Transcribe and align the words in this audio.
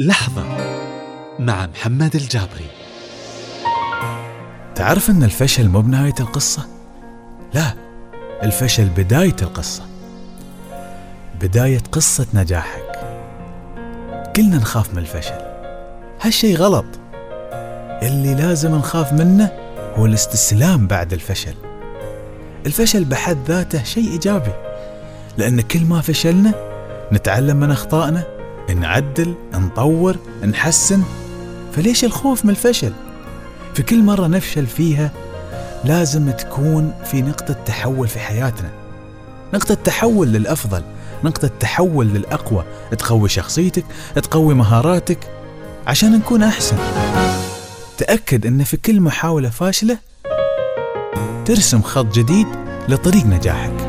لحظة 0.00 0.44
مع 1.38 1.66
محمد 1.66 2.16
الجابري. 2.16 2.66
تعرف 4.74 5.10
أن 5.10 5.22
الفشل 5.22 5.68
مو 5.68 5.80
بنهاية 5.80 6.14
القصة؟ 6.20 6.66
لا 7.54 7.74
الفشل 8.42 8.88
بداية 8.88 9.36
القصة. 9.42 9.82
بداية 11.40 11.82
قصة 11.92 12.26
نجاحك. 12.34 13.00
كلنا 14.36 14.56
نخاف 14.56 14.94
من 14.94 14.98
الفشل. 14.98 15.38
هالشي 16.20 16.54
غلط. 16.54 16.86
اللي 18.02 18.34
لازم 18.34 18.74
نخاف 18.74 19.12
منه 19.12 19.52
هو 19.96 20.06
الاستسلام 20.06 20.86
بعد 20.86 21.12
الفشل. 21.12 21.54
الفشل 22.66 23.04
بحد 23.04 23.38
ذاته 23.48 23.82
شيء 23.82 24.12
إيجابي 24.12 24.52
لأن 25.38 25.60
كل 25.60 25.84
ما 25.84 26.00
فشلنا 26.00 26.54
نتعلم 27.12 27.56
من 27.56 27.70
أخطائنا 27.70 28.39
نعدل 28.74 29.34
نطور 29.54 30.16
نحسن. 30.44 31.02
فليش 31.72 32.04
الخوف 32.04 32.44
من 32.44 32.50
الفشل؟ 32.50 32.92
في 33.74 33.82
كل 33.82 34.02
مرة 34.02 34.26
نفشل 34.26 34.66
فيها 34.66 35.10
لازم 35.84 36.30
تكون 36.30 36.94
في 37.04 37.22
نقطة 37.22 37.54
تحول 37.54 38.08
في 38.08 38.18
حياتنا. 38.18 38.70
نقطة 39.54 39.74
تحول 39.74 40.28
للأفضل 40.28 40.82
نقطة 41.24 41.50
تحول 41.60 42.06
للأقوى. 42.06 42.64
تقوي 42.98 43.28
شخصيتك 43.28 43.84
تقوي 44.14 44.54
مهاراتك 44.54 45.18
عشان 45.86 46.12
نكون 46.12 46.42
أحسن. 46.42 46.76
تأكد 47.98 48.46
أن 48.46 48.64
في 48.64 48.76
كل 48.76 49.00
محاولة 49.00 49.48
فاشلة 49.48 49.98
ترسم 51.44 51.82
خط 51.82 52.14
جديد 52.14 52.46
لطريق 52.88 53.26
نجاحك. 53.26 53.79